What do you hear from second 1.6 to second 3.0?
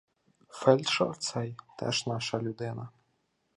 теж наша людина.